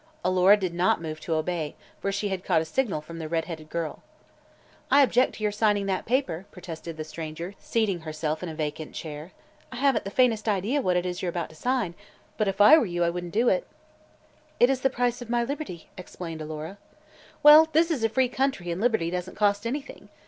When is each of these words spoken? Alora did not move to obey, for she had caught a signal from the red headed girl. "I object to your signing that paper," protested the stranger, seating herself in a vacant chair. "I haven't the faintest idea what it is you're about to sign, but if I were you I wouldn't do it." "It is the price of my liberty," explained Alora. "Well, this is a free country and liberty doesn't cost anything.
Alora 0.25 0.57
did 0.57 0.73
not 0.73 0.99
move 0.99 1.19
to 1.19 1.35
obey, 1.35 1.75
for 1.99 2.11
she 2.11 2.29
had 2.29 2.43
caught 2.43 2.59
a 2.63 2.65
signal 2.65 3.01
from 3.01 3.19
the 3.19 3.27
red 3.29 3.45
headed 3.45 3.69
girl. 3.69 4.01
"I 4.89 5.03
object 5.03 5.33
to 5.35 5.43
your 5.43 5.51
signing 5.51 5.85
that 5.85 6.07
paper," 6.07 6.47
protested 6.51 6.97
the 6.97 7.03
stranger, 7.03 7.53
seating 7.59 7.99
herself 7.99 8.41
in 8.41 8.49
a 8.49 8.55
vacant 8.55 8.95
chair. 8.95 9.31
"I 9.71 9.75
haven't 9.75 10.03
the 10.03 10.09
faintest 10.09 10.49
idea 10.49 10.81
what 10.81 10.97
it 10.97 11.05
is 11.05 11.21
you're 11.21 11.29
about 11.29 11.49
to 11.49 11.55
sign, 11.55 11.93
but 12.35 12.47
if 12.47 12.59
I 12.59 12.79
were 12.79 12.85
you 12.87 13.03
I 13.03 13.11
wouldn't 13.11 13.31
do 13.31 13.47
it." 13.47 13.67
"It 14.59 14.71
is 14.71 14.81
the 14.81 14.89
price 14.89 15.21
of 15.21 15.29
my 15.29 15.43
liberty," 15.43 15.87
explained 15.99 16.41
Alora. 16.41 16.79
"Well, 17.43 17.69
this 17.71 17.91
is 17.91 18.03
a 18.03 18.09
free 18.09 18.27
country 18.27 18.71
and 18.71 18.81
liberty 18.81 19.11
doesn't 19.11 19.35
cost 19.35 19.67
anything. 19.67 20.09